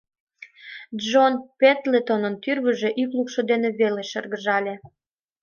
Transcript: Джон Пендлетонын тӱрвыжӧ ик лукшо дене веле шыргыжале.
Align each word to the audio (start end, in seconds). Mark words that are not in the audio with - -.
Джон 0.99 1.33
Пендлетонын 1.59 2.35
тӱрвыжӧ 2.43 2.89
ик 3.01 3.09
лукшо 3.17 3.41
дене 3.51 3.69
веле 3.79 4.03
шыргыжале. 4.09 4.75